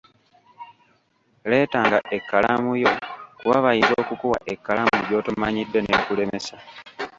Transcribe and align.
Leetanga 1.49 1.97
ekkalamu 2.15 2.71
yo, 2.83 2.91
kuba 3.39 3.57
bayinza 3.65 3.93
okukuwa 4.03 4.37
ekkalamu 4.53 4.95
gy'otomanyidde 5.07 5.79
n'ekulemesa. 5.81 6.57